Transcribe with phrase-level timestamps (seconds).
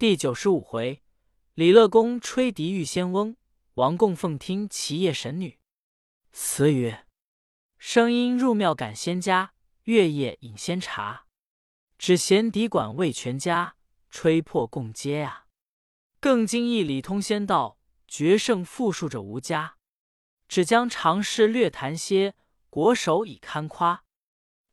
[0.00, 1.02] 第九十五回，
[1.52, 3.36] 李乐公吹笛遇仙翁，
[3.74, 5.58] 王供奉听其夜神女。
[6.32, 7.06] 词曰：
[7.76, 9.52] 声音入庙感仙家，
[9.82, 11.26] 月夜饮仙茶。
[11.98, 13.76] 只嫌笛管未全家，
[14.08, 15.44] 吹破共嗟呀。
[16.18, 17.78] 更惊异李通仙道，
[18.08, 19.76] 决胜复数者无家。
[20.48, 22.34] 只将常事略谈些，
[22.70, 24.02] 国手已堪夸。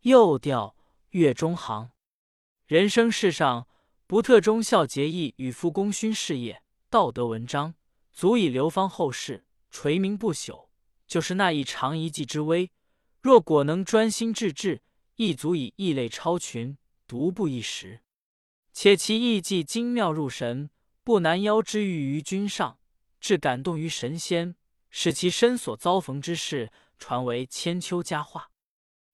[0.03, 0.77] 又调
[1.09, 1.91] 月中行，
[2.65, 3.66] 人生世上
[4.09, 7.75] 不特忠孝节义与夫功勋事业道德文章，
[8.13, 10.69] 足以流芳后世，垂名不朽。
[11.05, 12.71] 就是那一长一技之微，
[13.21, 14.81] 若果能专心致志，
[15.17, 16.77] 亦足以异类超群。
[17.05, 18.01] 独步一时，
[18.71, 20.69] 且其艺技精妙入神，
[21.03, 22.79] 不难邀之欲于君上，
[23.19, 24.55] 至感动于神仙，
[24.89, 28.51] 使其身所遭逢之事传为千秋佳话。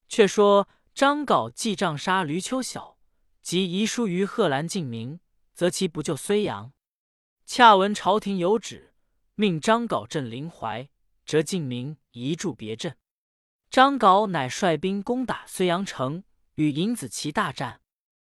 [0.07, 2.92] 却说张镐记杖杀闾丘晓，
[3.43, 5.19] 即遗书于贺兰敬明，
[5.53, 6.71] 则其不救睢阳。
[7.45, 8.93] 恰闻朝廷有旨，
[9.35, 10.87] 命张镐镇临淮，
[11.25, 12.95] 折敬明移驻别镇。
[13.69, 16.23] 张镐乃率兵攻打睢阳城，
[16.55, 17.81] 与尹子奇大战。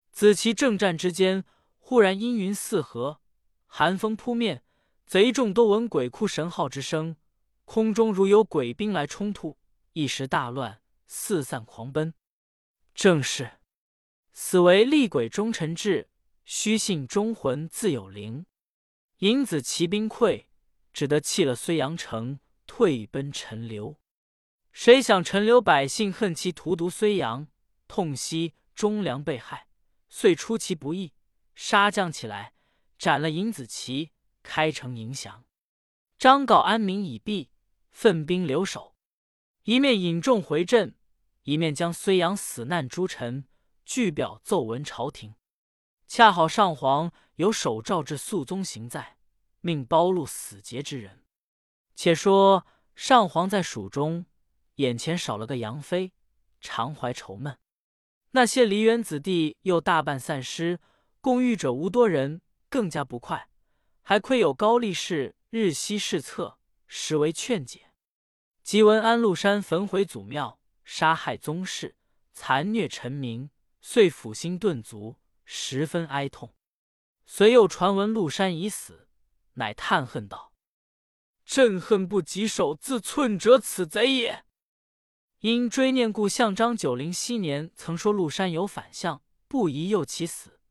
[0.09, 1.43] 子奇正战之间，
[1.79, 3.19] 忽然阴云四合，
[3.65, 4.63] 寒风扑面，
[5.05, 7.17] 贼众都闻鬼哭神号之声，
[7.65, 9.57] 空中如有鬼兵来冲突，
[9.91, 12.13] 一时大乱，四散狂奔。
[12.95, 13.59] 正是
[14.33, 16.09] 死为厉鬼忠臣志，
[16.43, 18.47] 虚信忠魂自有灵。
[19.19, 20.45] 尹子奇兵溃，
[20.91, 23.99] 只得弃了睢阳城，退奔陈留。
[24.71, 27.47] 谁想陈留百姓恨其荼毒睢阳，
[27.87, 29.67] 痛惜忠良被害。
[30.09, 31.13] 遂出其不意，
[31.53, 32.53] 杀将起来，
[32.97, 34.11] 斩了尹子奇，
[34.41, 35.45] 开城迎降。
[36.17, 37.51] 张镐安民已毕，
[37.91, 38.95] 奋兵留守，
[39.65, 40.95] 一面引众回镇，
[41.43, 43.45] 一面将睢阳死难诸臣
[43.85, 45.35] 具表奏闻朝廷。
[46.07, 49.17] 恰好上皇有手诏至肃宗行在，
[49.61, 51.23] 命包录死节之人。
[51.95, 54.25] 且说上皇在蜀中，
[54.75, 56.13] 眼前少了个杨妃，
[56.61, 57.57] 常怀愁闷。
[58.31, 60.79] 那些梨园子弟又大半散失，
[61.21, 63.49] 共御者无多人，更加不快。
[64.01, 66.57] 还亏有高力士日夕侍策，
[66.87, 67.91] 实为劝解。
[68.63, 71.95] 即闻安禄山焚毁祖庙，杀害宗室，
[72.33, 73.49] 残虐臣民，
[73.85, 76.55] 遂抚心顿足，十分哀痛。
[77.25, 79.09] 遂又传闻禄山已死，
[79.55, 80.53] 乃叹恨道
[81.45, 84.45] ：“朕恨不及手自寸者，此贼也。”
[85.41, 90.61] 因追念故相张九龄昔年曾说陆山有反相，不宜诱其死。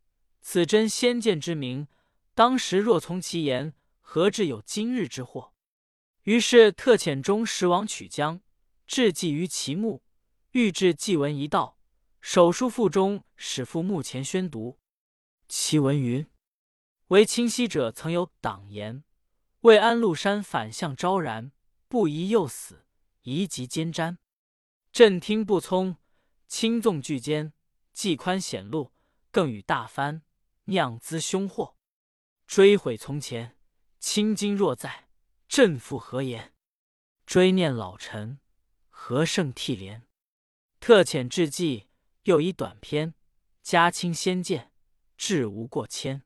[0.40, 1.88] 此真先见之明，
[2.34, 5.52] 当时若从其言，何至有今日之祸？
[6.22, 8.40] 于是特遣中使往曲江，
[8.86, 10.02] 置祭于其墓，
[10.52, 11.76] 欲至祭文一道，
[12.22, 14.78] 手书腹中，使赴墓前宣读。
[15.48, 16.24] 其文云
[17.08, 19.02] ：“为清溪者曾有党言，
[19.62, 21.50] 为安禄山反相昭然，
[21.88, 22.86] 不宜诱死，
[23.22, 24.18] 宜及奸瞻。”
[24.92, 25.96] 朕听不从，
[26.46, 27.52] 轻纵巨奸，
[27.92, 28.92] 既宽显露，
[29.32, 30.22] 更与大藩
[30.66, 31.76] 酿滋凶祸，
[32.46, 33.58] 追悔从前，
[33.98, 35.08] 青筋若在，
[35.48, 36.54] 朕复何言？
[37.26, 38.38] 追念老臣，
[38.88, 40.02] 何胜涕怜？
[40.78, 41.88] 特遣致祭，
[42.24, 43.14] 又以短篇，
[43.62, 44.70] 加清先见，
[45.16, 46.22] 志无过千。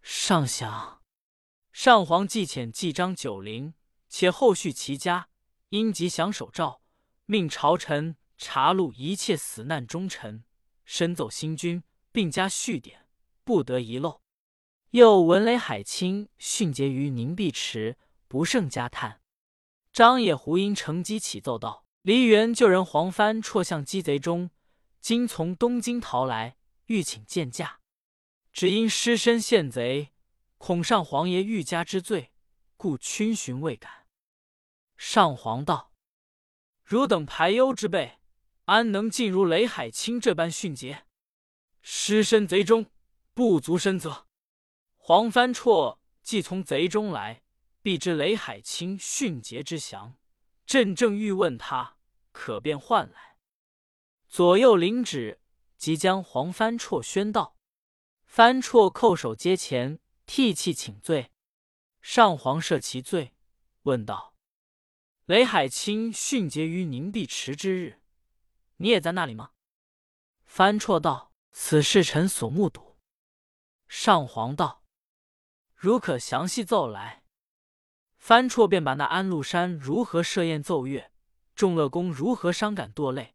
[0.00, 1.02] 上想
[1.72, 3.74] 上皇既遣祭章九龄，
[4.08, 5.28] 且后续其家，
[5.70, 6.80] 因即降手诏。
[7.24, 10.44] 命朝臣查录一切死难忠臣，
[10.84, 11.82] 深奏新君，
[12.12, 13.08] 并加续典，
[13.42, 14.20] 不得遗漏。
[14.90, 17.98] 又闻雷海清殉节于凝碧池，
[18.28, 19.20] 不胜加叹。
[19.92, 24.50] 张野胡因乘机启奏道：“梨园旧人黄帆绰向鸡贼中，
[25.00, 27.80] 今从东京逃来，欲请见驾。
[28.52, 30.12] 只因失身陷贼，
[30.58, 32.32] 恐上皇爷欲加之罪，
[32.76, 34.06] 故逡巡未敢。”
[34.96, 35.92] 上皇道。
[36.82, 38.18] 汝等排忧之辈，
[38.66, 41.06] 安能尽如雷海清这般迅捷？
[41.82, 42.90] 失身贼中，
[43.34, 44.26] 不足深责。
[44.96, 47.42] 黄帆绰既从贼中来，
[47.82, 50.16] 必知雷海清迅捷之详。
[50.64, 51.98] 朕正欲问他，
[52.32, 53.35] 可便唤来。
[54.36, 55.40] 左右领旨，
[55.78, 57.56] 即将黄帆绰宣道。
[58.26, 61.32] 帆绰叩首阶前，涕泣请罪。
[62.02, 63.34] 上皇赦其罪，
[63.84, 64.34] 问道。
[65.24, 68.02] 雷海清殉节于凝碧池之日，
[68.76, 69.52] 你也在那里吗？
[70.44, 72.98] 帆绰道：“此事臣所目睹。”
[73.88, 74.84] 上皇道
[75.74, 77.24] ：“如可详细奏来。”
[78.20, 81.10] 帆绰便把那安禄山如何设宴奏乐，
[81.54, 83.34] 众乐公如何伤感堕泪，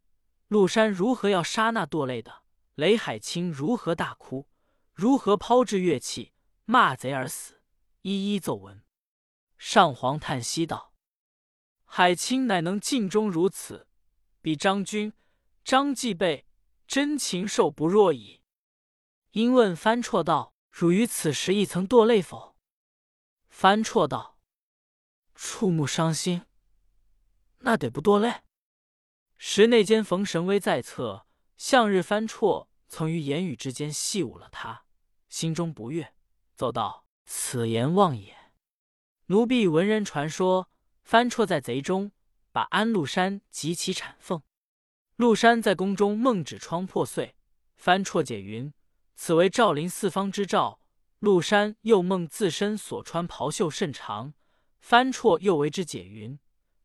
[0.51, 2.44] 陆山如何要杀那堕泪的，
[2.75, 4.50] 雷海清如何大哭，
[4.92, 6.33] 如何抛掷乐器，
[6.65, 7.62] 骂贼而死，
[8.01, 8.83] 一一奏闻。
[9.57, 10.94] 上皇叹息道
[11.86, 13.88] ：“海清乃能尽忠如此，
[14.42, 15.13] 比张军、
[15.63, 16.45] 张继辈
[16.86, 18.42] 真禽兽不若矣。”
[19.31, 22.57] 因问翻绰道：“汝于此时亦曾堕泪否？”
[23.47, 24.38] 翻绰道
[25.33, 26.44] ：“触目伤心，
[27.59, 28.42] 那得不堕泪？”
[29.43, 31.25] 时内监冯神威在侧，
[31.57, 34.85] 向日翻绰曾于言语之间戏舞了他，
[35.29, 36.13] 心中不悦，
[36.53, 38.38] 奏道：“此言妄也。
[39.25, 40.69] 奴婢闻人传说，
[41.01, 42.11] 翻绰在贼中，
[42.51, 44.43] 把安禄山及其产凤。
[45.15, 47.35] 禄山在宫中梦指窗破碎，
[47.75, 48.71] 翻绰解云：
[49.15, 50.79] 此为赵林四方之兆。
[51.17, 54.35] 禄山又梦自身所穿袍袖甚长，
[54.79, 56.37] 翻绰又为之解云：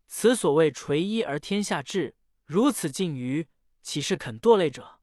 [0.07, 2.17] 此所谓垂衣而天下治。”
[2.47, 3.49] 如此境于，
[3.83, 5.01] 岂是肯堕泪者？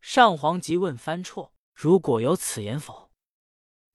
[0.00, 3.10] 上皇即问翻绰：“如果有此言否？”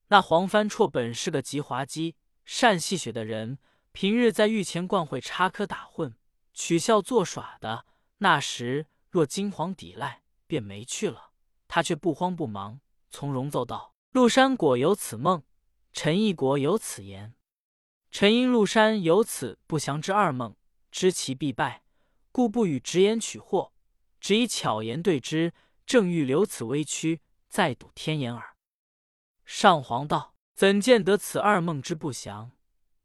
[0.09, 2.15] 那黄翻绰本是个极滑稽、
[2.45, 3.57] 善戏谑的人，
[3.91, 6.13] 平日在御前惯会插科打诨、
[6.53, 7.87] 取笑作耍的。
[8.19, 11.31] 那时若金皇抵赖，便没去了。
[11.67, 12.79] 他却不慌不忙，
[13.09, 15.41] 从容奏道：“陆山果有此梦，
[15.93, 17.33] 陈义国有此言。
[18.11, 20.55] 臣因陆山有此不祥之二梦，
[20.91, 21.81] 知其必败。”
[22.31, 23.73] 故不与直言取货，
[24.19, 25.53] 只以巧言对之，
[25.85, 28.55] 正欲留此微躯，再赌天眼耳。
[29.43, 32.51] 上皇道：“怎见得此二梦之不祥？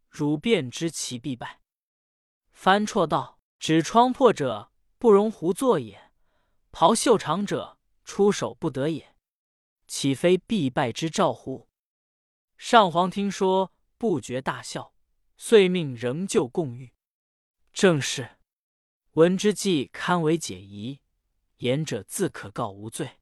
[0.09, 1.61] 汝便知其必败。”
[2.53, 6.13] 翻绰道：“指疮破者，不容胡作也；
[6.71, 9.17] 袍袖长者，出手不得也。
[9.89, 11.69] 岂非必败之兆乎？”
[12.57, 14.95] 上皇听说，不觉大笑，
[15.37, 16.95] 遂命仍旧共御。
[17.73, 18.36] 正是。
[19.17, 21.01] 闻之计堪为解疑，
[21.61, 23.13] 言者自可告无罪。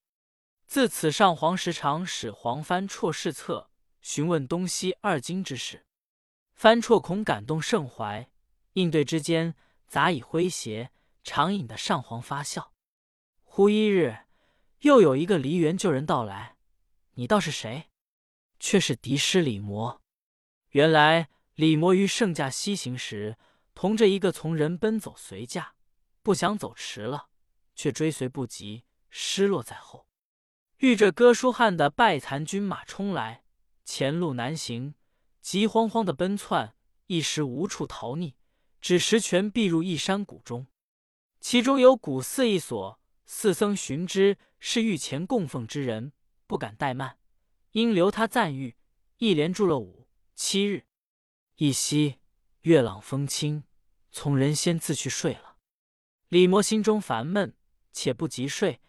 [0.67, 3.70] 自此，上皇时常使黄帆绰侍侧，
[4.00, 5.87] 询问东西二京之事。
[6.52, 8.29] 帆绰恐感动甚怀，
[8.73, 9.55] 应对之间
[9.87, 10.91] 杂以诙谐，
[11.23, 12.73] 常引得上皇发笑。
[13.44, 14.25] 忽一日，
[14.81, 16.56] 又有一个梨园旧人到来，
[17.12, 17.88] 你道是谁？
[18.58, 20.02] 却是敌师李摩。
[20.70, 23.38] 原来李摩于圣驾西行时，
[23.76, 25.74] 同着一个从人奔走随驾。
[26.25, 27.29] 不想走迟了，
[27.75, 30.06] 却追随不及，失落在后。
[30.79, 33.44] 遇着哥舒翰的败残军马冲来，
[33.85, 34.94] 前路难行，
[35.43, 36.75] 急慌慌的奔窜，
[37.09, 38.32] 一时无处逃匿，
[38.81, 40.67] 只识全避入一山谷中。
[41.41, 46.15] 其中有古寺一所，寺僧寻之是御前供奉之人，
[46.47, 47.19] 不敢怠慢，
[47.73, 48.76] 因留他暂寓，
[49.19, 50.87] 一连住了五七日。
[51.56, 52.19] 一夕
[52.62, 53.65] 月朗风清，
[54.11, 55.54] 从人先自去睡了。
[56.29, 57.55] 李摩心中烦闷，
[57.93, 58.81] 且不及睡，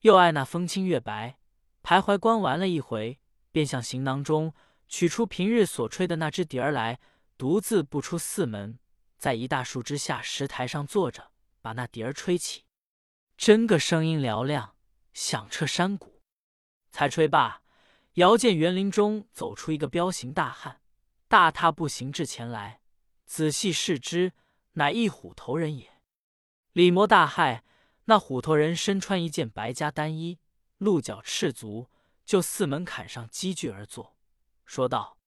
[0.00, 1.38] 又爱那风清月白，
[1.82, 3.18] 徘徊观玩了一回，
[3.50, 4.54] 便向行囊中
[4.88, 7.00] 取出平日所吹的那只笛儿来，
[7.36, 8.78] 独自步出寺门，
[9.18, 12.64] 在一大树之下石台上坐着，把那笛儿吹起。
[13.36, 14.76] 真个声音嘹亮，
[15.12, 16.20] 响彻山谷。
[16.92, 17.62] 才吹罢，
[18.14, 20.80] 遥见园林中走出一个彪形大汉，
[21.26, 22.82] 大踏步行至前来，
[23.24, 24.34] 仔细视之，
[24.72, 25.91] 乃一虎头人也。
[26.72, 27.60] 李摩大骇，
[28.06, 30.38] 那虎头人身穿一件白夹单衣，
[30.78, 31.90] 鹿角赤足，
[32.24, 34.16] 就四门槛上积聚而坐，
[34.64, 35.18] 说道：“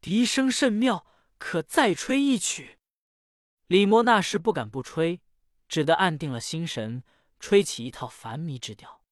[0.00, 2.78] 笛声甚妙，可再吹一曲。”
[3.68, 5.20] 李摩那时不敢不吹，
[5.68, 7.02] 只得按定了心神，
[7.38, 9.02] 吹起一套繁靡之调。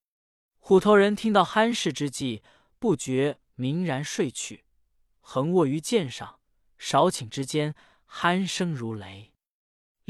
[0.59, 2.43] 虎头人听到酣事之际，
[2.79, 4.65] 不觉冥然睡去，
[5.21, 6.41] 横卧于剑上，
[6.79, 7.75] 少顷之间，
[8.09, 9.32] 鼾声如雷。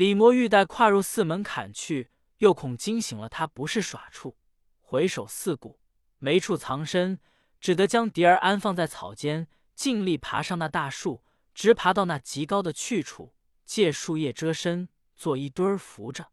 [0.03, 4.37] 李摩欲待跨入寺门槛去，又恐惊醒了他，不是耍处，
[4.81, 5.79] 回首四顾，
[6.19, 7.21] 没处藏身，
[7.61, 11.23] 只得将笛儿安放在草间，尽力爬上那大树，
[11.55, 16.33] 直爬到那极高的去处，借树叶遮身，做一堆儿扶着。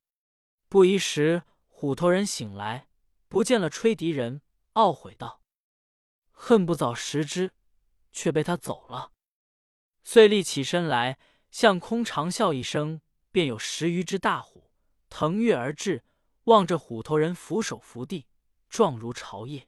[0.67, 2.87] 不一时，虎头人醒来，
[3.27, 4.41] 不见了吹笛人，
[4.73, 5.43] 懊悔道
[6.33, 7.51] ：“恨不早识之，
[8.11, 9.11] 却被他走了。”
[10.03, 11.19] 遂立起身来，
[11.51, 13.01] 向空长啸一声。
[13.31, 14.69] 便有十余只大虎
[15.09, 16.03] 腾跃而至，
[16.45, 18.27] 望着虎头人俯首伏地，
[18.69, 19.67] 状如朝夜。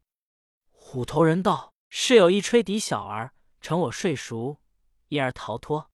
[0.71, 4.59] 虎头人道：“是有一吹笛小儿，乘我睡熟，
[5.07, 5.89] 因而逃脱。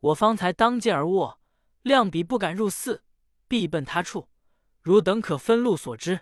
[0.00, 1.40] 我方才当剑而卧，
[1.82, 3.04] 量彼不敢入寺，
[3.48, 4.28] 必奔他处。
[4.82, 6.20] 汝等可分路所知。”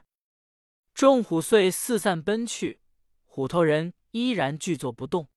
[0.95, 2.81] 众虎遂四散奔去，
[3.25, 5.29] 虎头人依然拒坐不动。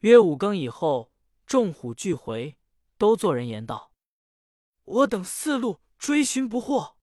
[0.00, 1.12] 约五更以后，
[1.46, 2.56] 众虎俱回，
[2.96, 3.92] 都作人言道。
[4.86, 6.96] 我等四路追寻不获，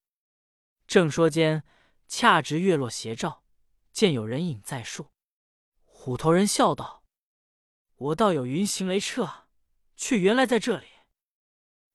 [0.87, 1.63] 正说间，
[2.07, 3.43] 恰值月落斜照，
[3.91, 5.11] 见有人影在树。
[5.83, 7.03] 虎头人笑道
[7.95, 9.43] ：“我倒有云行雷掣，
[9.97, 10.87] 却原来在这里。”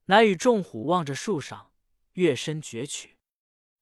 [0.07, 1.73] 乃与众虎望着树上，
[2.13, 3.19] 乐声绝曲。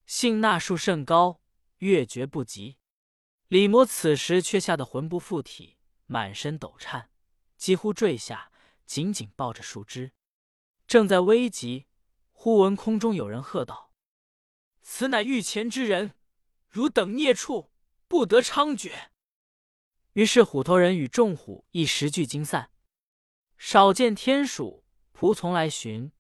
[0.07, 1.41] 幸那树甚高，
[1.79, 2.79] 乐绝不及。
[3.49, 7.11] 李摩此时却吓得魂不附体，满身抖颤，
[7.57, 8.53] 几乎坠下，
[8.85, 10.13] 紧紧抱着树枝。
[10.87, 11.87] 正在危急，
[12.39, 13.91] 忽闻空中有人喝道
[14.83, 16.15] ：“此乃御前之人，
[16.69, 17.73] 汝等孽畜，
[18.07, 18.93] 不得猖獗！”
[20.13, 22.71] 于是虎头人与众虎一时俱惊散。
[23.57, 26.13] 少见天鼠仆从来寻。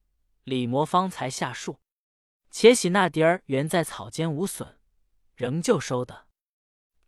[0.42, 1.80] 李摩方才下树，
[2.50, 4.80] 且喜那笛儿原在草间无损，
[5.34, 6.28] 仍旧收的。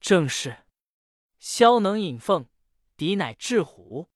[0.01, 0.67] 正是
[1.41, 2.49] 箫能引凤，
[2.97, 4.11] 笛乃制虎。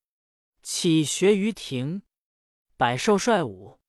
[0.62, 2.02] 起学于庭，
[2.76, 3.80] 百兽率舞。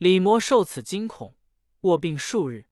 [0.00, 1.36] 李摩受此惊恐，
[1.82, 2.70] 卧病数日。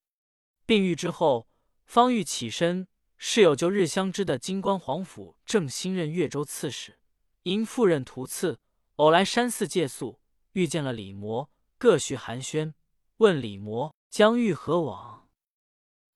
[0.64, 1.46] 病愈之后，
[1.84, 6.98] 方欲起身，是有旧日相知的金官皇甫正新任越州刺史，
[7.42, 8.60] 因赴任途次，
[8.96, 11.50] 偶来山寺借宿，遇见了李摩。
[11.76, 12.72] 各叙寒暄，
[13.18, 15.28] 问李摩将欲何往？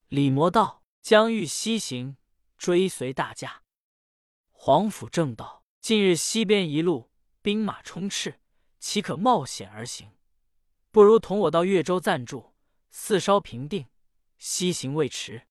[0.08, 2.16] 李摩道：“将欲西行，
[2.56, 3.64] 追随大驾。”
[4.50, 7.10] 皇甫正道：“近日西边一路
[7.42, 8.40] 兵马充斥，
[8.78, 10.10] 岂可冒险而行？
[10.92, 12.54] 不如同我到越州暂住，
[12.90, 13.86] 四稍平定，
[14.36, 15.48] 西行未迟。”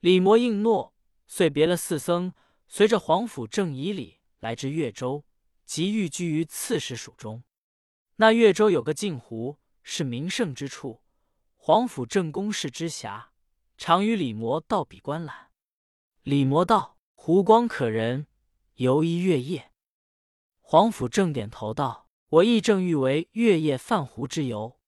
[0.00, 0.94] 李摩应诺，
[1.26, 2.32] 遂别了四僧，
[2.66, 5.24] 随着皇甫正以礼来至越州，
[5.64, 7.44] 即寓居于刺史署中。
[8.16, 11.02] 那越州有个镜湖，是名胜之处。
[11.56, 13.32] 皇甫正宫室之辖，
[13.76, 15.50] 常与李摩到彼观览。
[16.22, 18.26] 李摩道：“湖光可人，
[18.74, 19.72] 游一月夜。”
[20.62, 24.78] 皇甫正点头道：“我亦正欲为月夜泛湖之游。”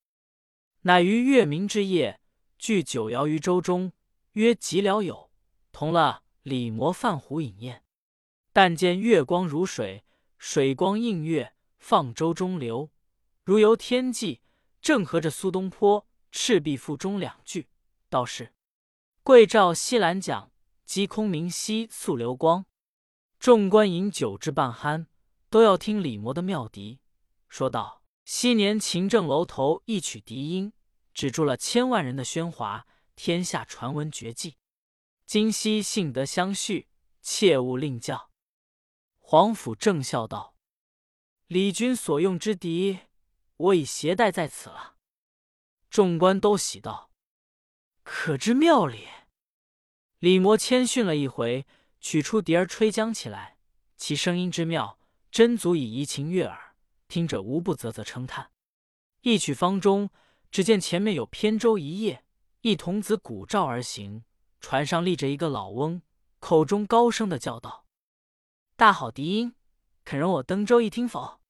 [0.83, 2.21] 乃于月明之夜，
[2.57, 3.92] 聚九瑶于舟中，
[4.33, 5.30] 约及了友，
[5.73, 7.83] 同了李摩泛湖饮宴。
[8.52, 10.04] 但见月光如水，
[10.38, 12.90] 水光映月，放舟中流。
[13.45, 14.40] 如游天际，
[14.80, 17.68] 正合着苏东坡《赤壁赋》中两句，
[18.09, 18.52] 道是
[19.23, 20.50] “桂棹西兰桨，
[20.85, 22.64] 击空明兮溯流光”。
[23.38, 25.07] 众官饮酒至半酣，
[25.50, 26.99] 都要听李摩的妙笛，
[27.49, 30.73] 说道：“昔年秦政楼头一曲笛音，
[31.12, 32.87] 止住了千万人的喧哗，
[33.17, 34.57] 天下传闻绝技。
[35.26, 36.88] 今夕幸得相续，
[37.23, 38.31] 切勿另教。”
[39.19, 40.55] 皇甫正笑道
[41.49, 43.00] ：“李君所用之笛。”
[43.59, 44.95] 我已携带在此了。
[45.90, 47.11] 众官都喜道
[48.05, 49.09] ：“可知妙理？”
[50.21, 51.67] 李摩谦逊了一回，
[52.00, 53.59] 取出笛儿吹将起来，
[53.97, 55.00] 其声音之妙，
[55.33, 56.67] 真足以怡情悦耳，
[57.09, 58.53] 听者无不啧啧称叹。
[59.23, 60.11] 一曲方中，
[60.50, 62.25] 只见前面有扁舟一叶，
[62.61, 64.25] 一童子鼓噪而行，
[64.61, 66.03] 船上立着一个老翁，
[66.38, 67.87] 口中高声的叫道
[68.77, 69.55] ：“大好笛音，
[70.05, 71.41] 肯容我登舟一听否？”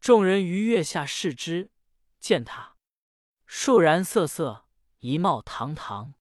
[0.00, 1.70] 众人于月下视之，
[2.20, 2.76] 见他
[3.46, 4.66] 肃然瑟瑟，
[4.98, 6.14] 仪貌堂堂，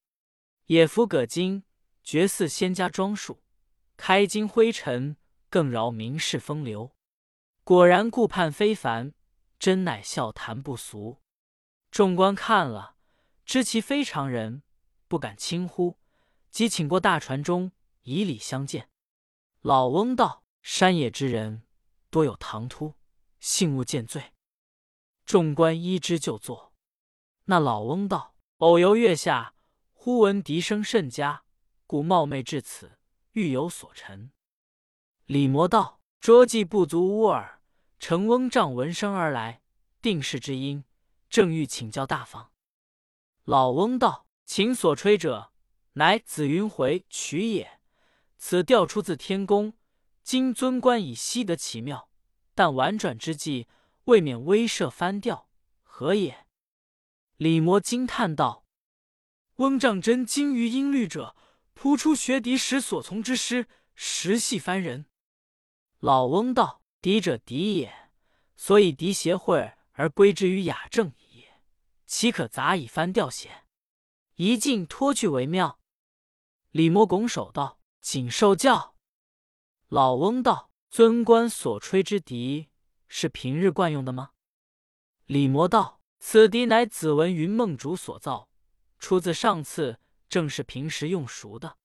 [0.68, 1.64] 也服葛巾，
[2.02, 3.44] 绝似仙家装束，
[3.98, 5.18] 开襟灰尘，
[5.50, 6.96] 更饶名士风流。
[7.64, 9.14] 果然顾盼非凡，
[9.58, 11.22] 真乃笑谈不俗。
[11.90, 12.98] 众官看了，
[13.46, 14.64] 知其非常人，
[15.08, 15.98] 不敢轻呼，
[16.50, 18.90] 即请过大船中以礼相见。
[19.62, 21.64] 老翁道：“山野之人，
[22.10, 22.96] 多有唐突。”
[23.40, 24.34] 幸勿见罪。
[25.26, 26.74] 众官依之就坐。
[27.46, 29.56] 那老翁道：“偶游月下，
[29.94, 31.44] 忽闻笛声甚佳，
[31.88, 32.98] 故冒昧至此，
[33.32, 34.34] 欲有所陈。”
[35.28, 37.60] 李摩道：“拙技不足乌耳，
[38.00, 39.62] 乘翁帐闻声而来，
[40.02, 40.86] 定是知音，
[41.30, 42.54] 正欲请教大方。”
[43.44, 45.52] 老翁道：“琴所吹者，
[45.96, 47.82] 乃紫云回曲也。
[48.38, 49.74] 此调出自天宫，
[50.24, 52.10] 今尊官已悉得其妙。”
[52.56, 53.68] 但婉转之际，
[54.06, 55.50] 未免威慑翻调，
[55.82, 56.48] 何也？
[57.36, 58.66] 李摩惊叹道
[59.60, 61.36] ：“翁丈真精于音律者，
[61.74, 65.08] 扑出学笛时所从之师，实系番人。”
[66.04, 68.12] 老翁道：“笛者笛也，
[68.58, 71.62] 所以笛协会而归之于雅正也，
[72.06, 73.64] 岂可杂以翻调邪？
[74.36, 75.80] 一进脱去为妙。”
[76.72, 78.98] 李摩拱手道：“谨受教。”
[79.88, 80.72] 老翁道。
[80.90, 82.70] 尊官所吹之笛
[83.08, 84.32] 是平日惯用的吗？
[85.26, 88.48] 李摩道：“此笛乃子文云梦竹所造，
[89.00, 91.78] 出自上次，正是平时用熟的。”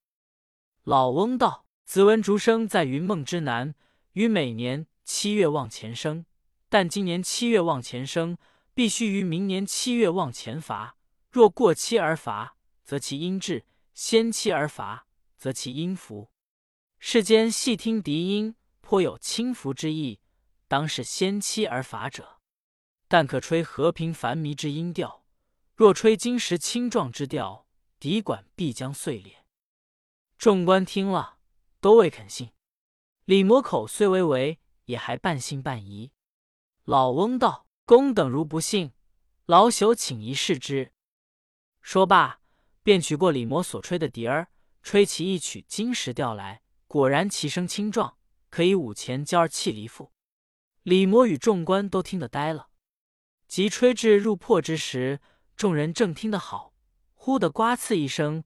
[0.84, 3.74] 老翁道：“子文竹生在云梦之南，
[4.18, 6.26] 于每年七月望前生，
[6.68, 8.36] 但今年七月望前生，
[8.74, 10.96] 必须于明年七月望前伐。
[11.30, 13.62] 若过期而伐，则其音滞；
[13.94, 15.06] 先期而伐，
[15.36, 16.32] 则其音浮。
[16.98, 20.18] 世间细听笛音。”颇有轻浮之意，
[20.66, 22.40] 当是先期而伐者。
[23.06, 25.24] 但可吹和平繁靡之音调，
[25.76, 27.68] 若吹金石青壮之调，
[28.00, 29.44] 笛管必将碎裂。
[30.36, 31.38] 众官听了，
[31.80, 32.50] 都未肯信。
[33.28, 36.12] 李魔口虽为为，也还半信半疑。
[36.84, 38.92] 老翁道：“公等如不信，
[39.44, 40.94] 老朽请一试之。”
[41.82, 42.40] 说罢，
[42.82, 44.48] 便取过李魔所吹的笛儿，
[44.82, 46.62] 吹起一曲金石调来。
[46.86, 48.16] 果然其声清壮，
[48.48, 50.10] 可以舞前交而气离腹。
[50.84, 52.70] 李魔与众官都听得呆了。
[53.46, 55.20] 即吹至入破之时，
[55.54, 56.72] 众人正听得好，
[57.12, 58.44] 忽的呱刺一声，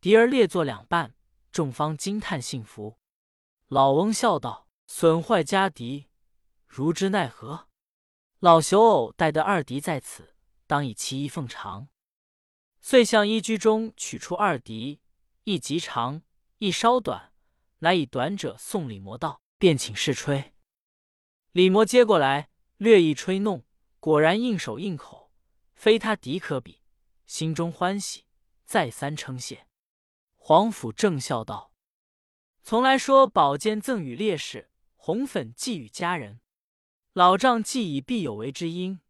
[0.00, 1.14] 笛儿裂作两半，
[1.50, 2.96] 众方惊叹信服。
[3.72, 6.10] 老翁笑道：“损坏家笛，
[6.66, 7.68] 如之奈何？
[8.38, 10.34] 老朽偶带得二笛在此，
[10.66, 11.88] 当以其一奉偿。”
[12.82, 15.00] 遂向衣居中取出二笛，
[15.44, 16.20] 一极长，
[16.58, 17.32] 一稍短，
[17.78, 20.52] 乃以短者送李魔道，便请试吹。
[21.52, 23.64] 李摩接过来，略一吹弄。
[23.98, 25.32] 果然应手应口，
[25.72, 26.82] 非他敌可比，
[27.24, 28.26] 心中欢喜，
[28.66, 29.66] 再三称谢。
[30.36, 31.71] 皇甫正笑道
[32.62, 36.40] ：“从来说宝剑赠与烈士，红粉寄与佳人。
[37.12, 39.00] 老丈既以必有为之因，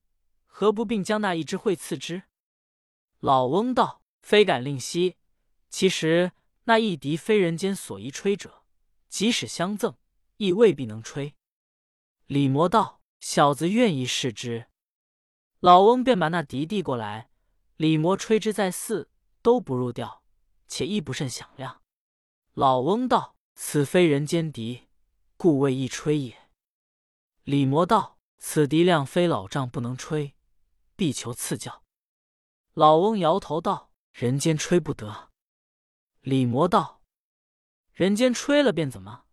[0.47, 2.25] 何不并将那一支会赐之？”
[3.21, 5.17] 老翁道：“非敢吝惜。
[5.69, 6.33] 其实
[6.65, 8.65] 那一笛非人间所宜吹者，
[9.09, 9.97] 即使相赠，
[10.39, 11.35] 亦未必能吹。”
[12.27, 14.67] 李摩道：“小子愿意试之。”
[15.61, 17.31] 老翁便把那笛递过来，
[17.77, 19.11] 李摩吹之在四，
[19.43, 20.25] 都不入调，
[20.67, 21.83] 且亦不甚响亮。
[22.55, 24.89] 老翁道：“此非人间笛，
[25.37, 26.51] 故未易吹也。”
[27.45, 30.35] 李魔道：“此笛量非老丈不能吹，
[30.97, 31.85] 必求赐教。”
[32.75, 35.31] 老翁摇头道：“人间吹不得。”
[36.23, 37.03] 李魔道
[37.93, 39.25] ：“人间吹了便怎么？”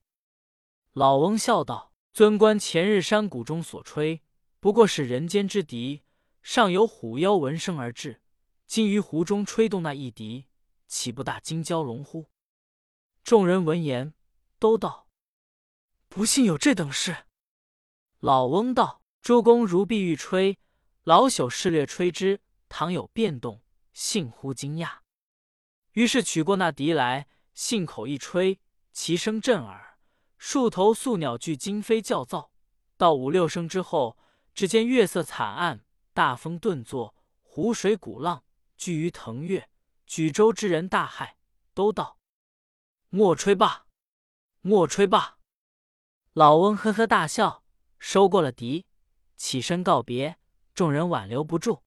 [0.94, 4.24] 老翁笑道：“尊官前日山谷中所吹，
[4.60, 6.04] 不过是人间之笛。”
[6.42, 8.22] 尚有虎妖闻声而至，
[8.66, 10.48] 今于湖中吹动那一笛，
[10.88, 12.32] 岂不大惊蛟龙乎？
[13.24, 14.14] 众人闻言，
[14.60, 15.08] 都道
[16.10, 17.26] ：“不信有这等事。”
[18.20, 20.60] 老翁道：“诸公如必欲吹，
[21.04, 25.00] 老朽试略吹之，倘有变动，幸乎惊讶。”
[25.94, 28.60] 于是取过那笛来，信口一吹，
[28.92, 29.98] 其声震耳，
[30.38, 32.50] 数头宿鸟俱惊飞叫噪。
[32.98, 34.18] 到五六声之后，
[34.54, 35.86] 只见月色惨暗。
[36.14, 38.44] 大风顿作，湖水鼓浪，
[38.76, 39.70] 巨鱼腾跃，
[40.06, 41.36] 举舟之人大骇，
[41.74, 42.20] 都道
[43.10, 43.86] ：“莫吹罢，
[44.62, 45.38] 莫吹罢。”
[46.34, 47.64] 老翁呵呵大笑，
[47.98, 48.86] 收过了笛，
[49.36, 50.38] 起身告别。
[50.74, 51.84] 众人挽留不住。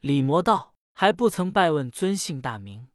[0.00, 2.88] 李魔道：“还不曾拜问尊姓大名。”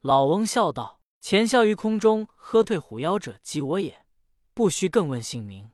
[0.00, 4.06] 老翁笑道：“前笑于空中喝退虎妖者，即我也，
[4.54, 5.72] 不须更问姓名。”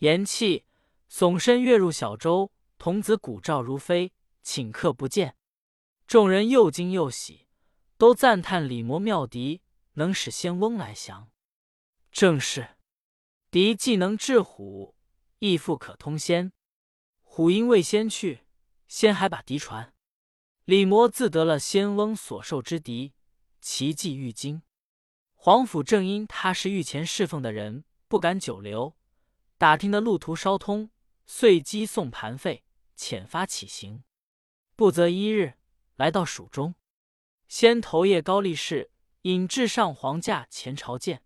[0.00, 0.64] 言讫，
[1.10, 2.52] 耸身跃入小舟。
[2.76, 4.12] 童子鼓照如飞，
[4.44, 5.36] 顷刻不见。
[6.06, 7.46] 众人又惊又喜，
[7.96, 9.62] 都赞叹李魔妙笛
[9.94, 11.30] 能使仙翁来降。
[12.12, 12.76] 正是
[13.50, 14.94] 敌既能制虎，
[15.38, 16.52] 亦复可通仙。
[17.22, 18.44] 虎因未仙去，
[18.86, 19.94] 仙还把敌传。
[20.66, 23.14] 李摩自得了仙翁所授之笛，
[23.62, 24.62] 奇迹愈精。
[25.34, 28.94] 皇甫正因他是御前侍奉的人，不敢久留，
[29.56, 30.90] 打听的路途稍通，
[31.24, 32.62] 遂机送盘费。
[32.94, 34.04] 遣发起行，
[34.76, 35.54] 不择一日，
[35.96, 36.74] 来到蜀中。
[37.48, 41.24] 先头谒高力士引至上皇驾前朝见。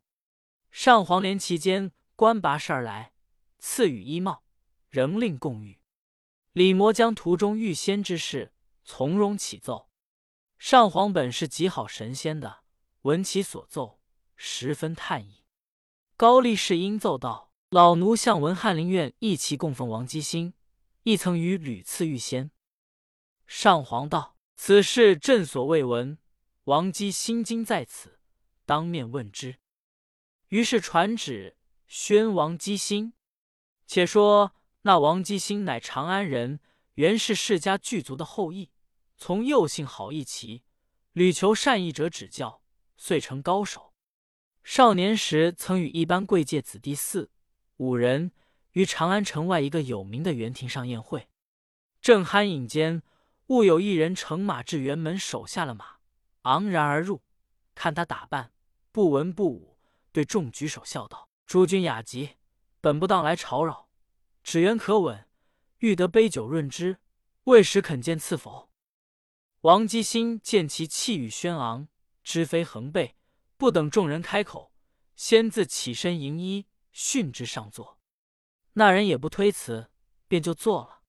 [0.78, 3.14] 上皇怜其间官拔事而来，
[3.58, 4.44] 赐予衣帽，
[4.90, 5.80] 仍令共御。
[6.52, 8.52] 李摩将途中遇仙之事
[8.84, 9.88] 从容启奏。
[10.58, 12.58] 上皇本是极好神仙的，
[13.00, 14.02] 闻其所奏，
[14.36, 15.46] 十分叹意。
[16.14, 20.52] 高力士应奏道：“老奴向闻翰林院一齐供奉王基兴。”
[21.04, 22.50] 亦曾与屡次遇仙。
[23.46, 26.18] 上皇道：“此事朕所未闻，
[26.64, 28.20] 王姬心惊在此，
[28.66, 29.56] 当面问之。”
[30.48, 31.56] 于是传旨
[31.86, 33.12] 宣王姬兴。
[33.86, 36.60] 且说那王姬兴乃长安人，
[36.94, 38.70] 原是世家巨族的后裔，
[39.16, 40.62] 从幼性好义奇，
[41.12, 42.62] 屡求善意者指教，
[42.96, 43.92] 遂成高手。
[44.62, 47.30] 少年时曾与一班贵介子弟四
[47.76, 48.32] 五人。
[48.72, 51.28] 于长安城外一个有名的园亭上宴会，
[52.02, 53.02] 正酣饮间，
[53.46, 55.96] 误有一人乘马至园门，守下了马，
[56.42, 57.22] 昂然而入。
[57.74, 58.52] 看他打扮，
[58.92, 59.75] 不文不武，
[60.16, 62.36] 对众举手笑道：“诸君雅集，
[62.80, 63.90] 本不当来吵扰，
[64.42, 65.28] 只缘可吻，
[65.80, 67.00] 欲得杯酒润之，
[67.44, 68.70] 未时肯见赐否？”
[69.60, 71.88] 王基兴见其气宇轩昂，
[72.24, 73.14] 知非横辈，
[73.58, 74.72] 不等众人开口，
[75.16, 76.64] 先自起身迎衣。
[76.92, 77.98] 训之上座。
[78.72, 79.90] 那人也不推辞，
[80.26, 81.02] 便就坐了。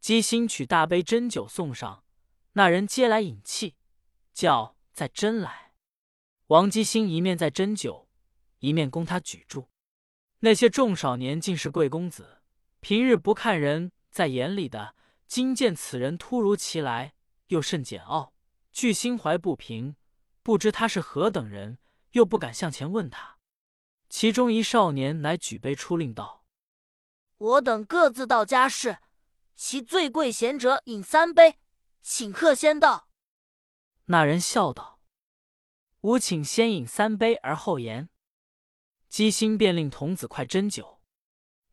[0.00, 2.02] 姬心取大杯斟酒送上，
[2.54, 3.76] 那人接来饮气，
[4.34, 5.74] 叫再斟来。
[6.48, 8.01] 王姬心一面在斟酒，
[8.62, 9.66] 一面供他举箸。
[10.38, 12.42] 那些众少年竟是贵公子，
[12.80, 14.94] 平日不看人在眼里的，
[15.26, 17.14] 今见此人突如其来，
[17.48, 18.32] 又甚简傲，
[18.70, 19.96] 俱心怀不平，
[20.42, 21.78] 不知他是何等人，
[22.12, 23.38] 又不敢向前问他。
[24.08, 26.44] 其中一少年乃举杯出令道
[27.38, 28.98] ：“我等各自到家事。”
[29.54, 31.58] 其最贵贤者饮三杯，
[32.00, 33.08] 请客先到。
[34.06, 35.00] 那人笑道
[36.02, 38.08] ：“吾请先饮三杯而后言。”
[39.12, 41.02] 姬心便令童子快斟酒。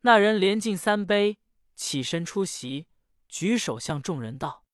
[0.02, 1.38] 那人连敬三杯，
[1.74, 2.86] 起身出席，
[3.30, 4.66] 举手向众人道：“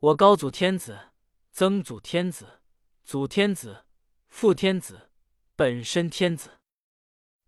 [0.00, 1.10] 我高祖天子、
[1.52, 2.62] 曾祖天子、
[3.04, 3.84] 祖天子、
[4.28, 5.10] 父天子，
[5.54, 6.58] 本身天子。”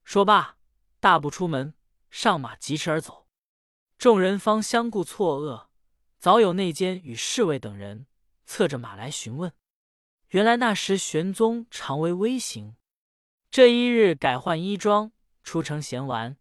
[0.04, 0.58] 说罢，
[1.00, 1.72] 大步出门，
[2.10, 3.26] 上马疾驰而走。
[3.96, 5.68] 众人方相顾错愕，
[6.18, 8.06] 早有内监与侍卫等人
[8.44, 9.50] 策着马来询问。
[10.28, 12.76] 原来那时玄宗常为微行，
[13.56, 16.36] 这一日改换衣装，出城闲玩，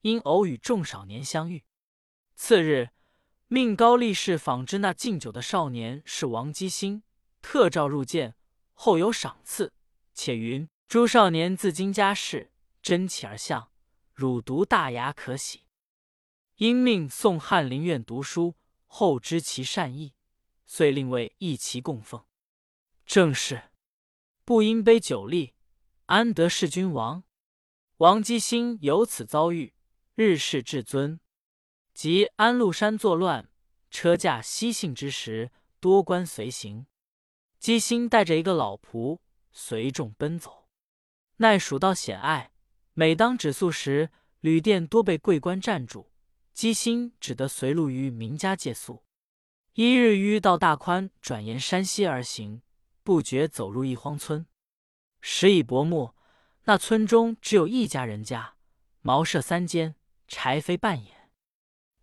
[0.00, 1.62] 因偶与众少年相遇。
[2.34, 2.90] 次日，
[3.46, 7.04] 命高力士仿知那敬酒的少年是王基兴，
[7.40, 8.34] 特召入见，
[8.72, 9.72] 后有赏赐，
[10.12, 12.50] 且云诸少年自今家世，
[12.82, 13.70] 真气而向，
[14.12, 15.66] 汝独大雅可喜。
[16.56, 20.14] 因命送翰林院读书，后知其善意，
[20.66, 22.24] 遂令为一齐供奉。
[23.04, 23.70] 正是
[24.44, 25.54] 不因杯酒力，
[26.06, 27.24] 安得是君王？
[27.96, 29.74] 王基兴由此遭遇，
[30.14, 31.18] 日事至尊。
[31.94, 33.50] 及安禄山作乱，
[33.90, 36.86] 车驾西幸之时，多官随行。
[37.58, 39.18] 基兴带着一个老仆
[39.50, 40.68] 随众奔走，
[41.38, 42.52] 奈蜀道险隘，
[42.92, 46.12] 每当止宿时，旅店多被贵官占住。
[46.52, 49.02] 姬心只得随路于名家借宿。
[49.72, 52.62] 一日迂到大宽，转沿山西而行，
[53.02, 54.46] 不觉走入一荒村。
[55.28, 56.14] 时已薄暮，
[56.66, 58.54] 那村中只有一家人家，
[59.00, 59.96] 茅舍三间，
[60.28, 61.32] 柴扉半掩。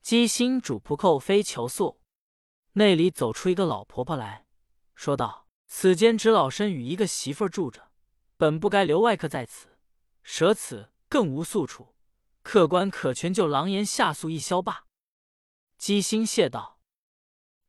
[0.02, 2.02] 姬心主仆叩扉求宿，
[2.74, 4.46] 内里走出一个老婆婆来
[4.94, 7.92] 说道：“此间只老身与一个媳妇住着，
[8.36, 9.80] 本不该留外客在此，
[10.22, 11.96] 舍此更无宿处。”
[12.44, 14.84] 客官可全就狼烟下宿一宵罢。
[15.78, 16.82] 姬心谢道：“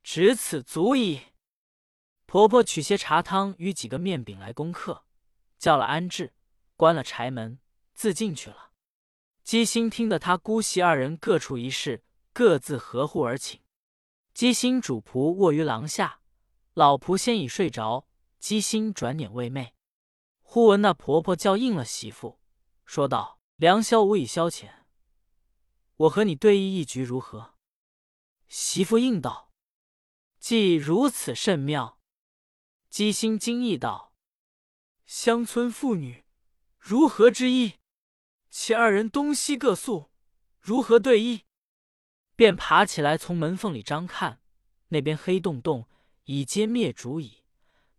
[0.02, 1.20] 只此足矣。”
[2.26, 5.04] 婆婆取些茶汤与几个面饼来供客，
[5.64, 6.34] 叫了安置，
[6.76, 7.58] 关了柴门，
[7.94, 8.72] 自进去了。
[9.42, 13.62] 姬心听得他姑媳二人各处一事，各自合户而寝。
[14.34, 16.20] 姬心主仆卧于廊下，
[16.74, 18.06] 老仆先已睡着。
[18.38, 19.70] 姬心转脸未寐，
[20.42, 22.38] 忽闻那婆婆叫应了媳妇，
[22.84, 23.40] 说道。
[23.56, 24.68] 良宵无以消遣，
[25.96, 27.54] 我和你对弈一局如何？
[28.48, 29.50] 媳妇应道
[30.38, 31.98] ：“既如此甚妙。”
[32.90, 34.12] 姬心惊异道
[35.06, 36.24] ：“乡村妇女
[36.78, 37.74] 如何之意？
[38.50, 40.10] 其二人东西各宿，
[40.60, 41.42] 如何对弈？”
[42.36, 44.40] 便爬起来从门缝里张看，
[44.88, 45.88] 那边黑洞洞，
[46.24, 47.44] 已皆灭烛矣。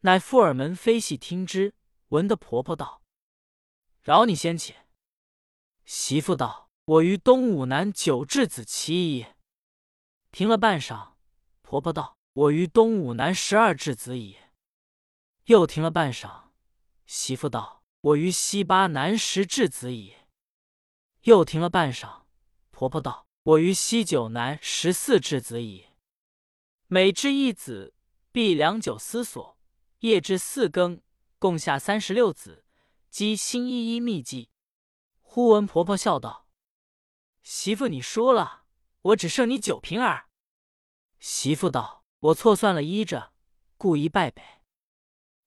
[0.01, 1.73] 乃附耳门飞细听之，
[2.09, 3.01] 闻得婆婆道
[4.03, 4.87] ：“饶你先且。”
[5.85, 9.27] 媳妇道：“我于东武南九质子齐矣。”
[10.31, 11.13] 停了半晌，
[11.61, 14.37] 婆婆道：“我于东武南十二质子矣。”
[15.45, 16.44] 又停了半晌，
[17.05, 20.15] 媳妇道：“我于西八南十质子矣。”
[21.23, 22.23] 又停了半晌，
[22.71, 25.87] 婆婆道：“我于西九南十四质子矣。”
[26.87, 27.93] 每至一子，
[28.31, 29.57] 必良久思索，
[29.99, 31.01] 夜至四更，
[31.39, 32.65] 共下三十六子，
[33.09, 34.49] 积心一一秘计。
[35.21, 36.47] 忽闻婆婆笑道
[37.41, 38.65] ：“媳妇，你输了，
[39.01, 40.29] 我只剩你九瓶儿。”
[41.19, 43.33] 媳妇道：“我错算了依着，
[43.77, 44.43] 故意败北。”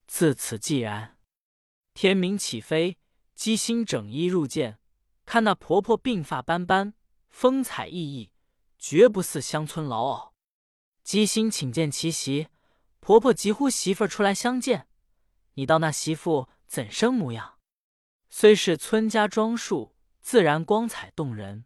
[0.06, 1.17] 自此既然。
[2.00, 2.96] 天明起飞，
[3.34, 4.78] 姬心整衣入见，
[5.24, 6.94] 看那婆婆鬓发斑斑，
[7.28, 8.30] 风采奕奕，
[8.78, 10.32] 绝不似乡村老媪。
[11.02, 12.46] 姬心请见其媳，
[13.00, 14.86] 婆婆急呼媳妇出来相见。
[15.54, 17.58] 你道那媳妇怎生模样？
[18.30, 21.64] 虽是村家装束，自然光彩动人；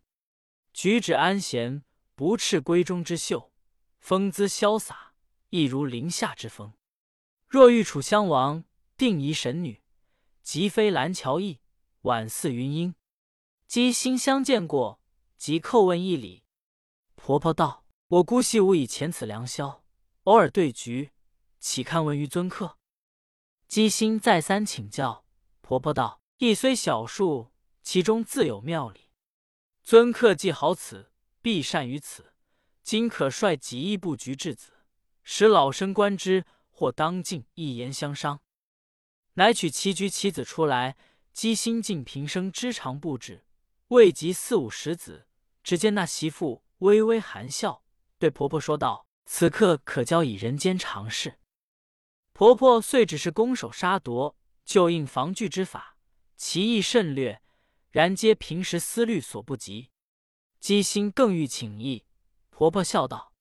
[0.73, 3.53] 举止安闲，不斥闺中之秀；
[4.01, 5.13] 风姿潇洒，
[5.51, 6.73] 亦如林下之风。
[7.47, 8.65] 若欲楚襄王，
[8.97, 9.82] 定宜神女；
[10.43, 11.61] 即非蓝桥驿，
[12.03, 12.95] 宛似云英。
[13.67, 15.01] 姬心相见过，
[15.37, 16.45] 即叩问一礼。
[17.15, 19.85] 婆婆道：“我姑息无以前此良宵，
[20.25, 21.13] 偶尔对局，
[21.59, 22.79] 岂堪闻于尊客？”
[23.69, 25.25] 姬心再三请教，
[25.61, 26.21] 婆婆道。
[26.39, 27.53] 亦虽小数，
[27.85, 29.11] 其中自有妙理。
[29.85, 32.35] 尊客既好此，必善于此。
[32.83, 34.73] 今可率几亿布局至此，
[35.23, 38.41] 使老身观之，或当尽一言相商。
[39.35, 40.97] 乃取棋局棋子出来，
[41.33, 43.45] 姬心尽平生之长布置，
[43.89, 45.27] 未及四五十子，
[45.63, 47.83] 只见那媳妇微微含笑，
[48.19, 51.39] 对婆婆说道：“此刻可教以人间常事。”
[52.35, 55.97] 婆婆虽只是攻守杀夺，就应防具之法，
[56.37, 57.41] 其意甚略，
[57.91, 59.91] 然皆平时思虑所不及。
[60.61, 62.05] 姬心更欲请益。
[62.51, 63.33] 婆婆笑道：“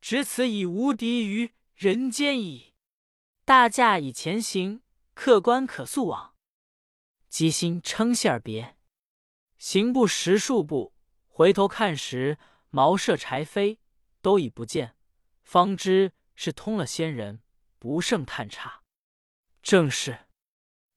[0.00, 2.74] 只此已无敌于人间矣。
[3.44, 4.82] 大驾已前行，
[5.22, 6.34] 客官可速往。”
[7.28, 8.78] 姬心称谢而别，
[9.58, 10.94] 行不十数步，
[11.28, 12.38] 回头看时，
[12.70, 13.76] 茅舍柴扉
[14.22, 14.96] 都已不见，
[15.42, 17.42] 方知是通了仙人，
[17.78, 18.82] 不胜叹差。
[19.62, 20.26] 正是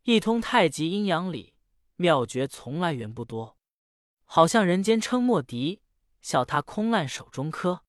[0.04, 1.54] 一通太极阴阳理，
[1.98, 3.58] 妙诀从来源不多，
[4.24, 5.82] 好像人间称莫敌。
[6.22, 7.84] 笑他空烂手中科，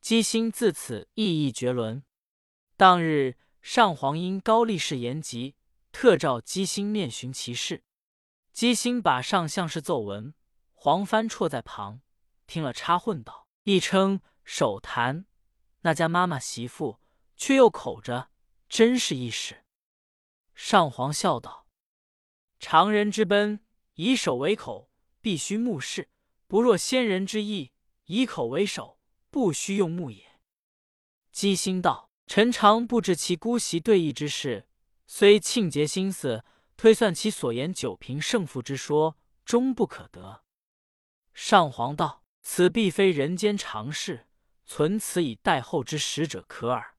[0.00, 2.02] 姬心自此意义绝伦。
[2.76, 5.54] 当日上皇因高力士言疾，
[5.92, 7.84] 特召姬心面询其事。
[8.52, 10.34] 姬心把上相事奏闻，
[10.74, 12.00] 黄帆绰在旁
[12.46, 15.26] 听了，插混道：“一称手谈
[15.82, 17.00] 那家妈妈媳妇，
[17.36, 18.30] 却又口着，
[18.68, 19.64] 真是一事。”
[20.54, 21.66] 上皇笑道
[22.58, 26.08] ：“常人之奔，以手为口，必须目视。”
[26.46, 27.70] 不若仙人之意，
[28.06, 28.98] 以口为首，
[29.30, 30.40] 不须用目也。
[31.30, 34.66] 姬心道：“臣常不知其姑息对弈之事，
[35.12, 36.44] 虽庆节心思，
[36.76, 40.44] 推算其所言九平胜负之说，终不可得。”
[41.34, 44.28] 上皇道：“此必非人间常事，
[44.64, 46.94] 存此以待后之使者可耳。”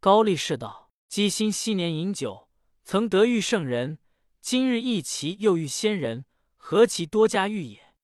[0.00, 2.50] 高力士道：“姬心昔年饮酒，
[2.84, 3.98] 曾得遇圣人，
[4.42, 7.94] 今日一齐又遇仙人，何其多加遇也？”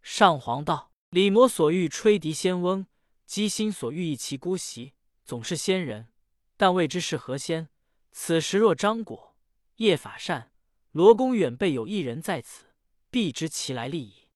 [0.00, 2.86] 上皇道：“李摩所欲吹笛仙翁，
[3.26, 4.94] 姬心所欲一其姑息，
[5.26, 6.08] 总是仙人，
[6.56, 7.68] 但未知是何仙。
[8.12, 9.36] 此时若张果、
[9.76, 10.52] 叶法善、
[10.92, 12.66] 罗公远备有一人在此，
[13.10, 14.28] 必知其来历矣。”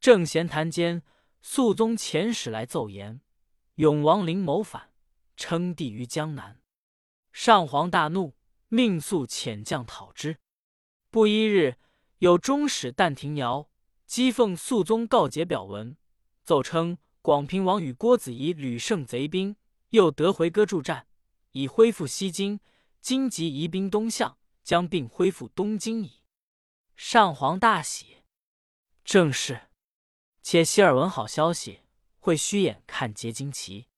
[0.00, 1.02] 正闲谈间，
[1.42, 3.20] 肃宗遣使来奏言：
[3.76, 4.92] 永王陵谋反，
[5.36, 6.60] 称帝于江南。
[7.32, 8.34] 上皇大怒，
[8.68, 10.38] 命速遣将讨之。
[11.10, 11.76] 不一日，
[12.18, 13.70] 有中使但廷尧。
[14.08, 15.96] 讥讽肃宗告捷表文，
[16.42, 19.54] 奏称广平王与郭子仪屡胜贼兵，
[19.90, 21.06] 又得回歌助战，
[21.52, 22.58] 已恢复西京。
[23.08, 26.24] 今即移兵东向，将并恢复东京矣。
[26.94, 28.18] 上皇大喜。
[29.02, 29.70] 正是，
[30.42, 31.80] 且希尔闻好消息，
[32.18, 33.88] 会虚眼看结晶旗，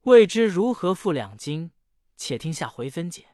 [0.00, 1.70] 未知如何复两京。
[2.16, 3.29] 且听下回分解。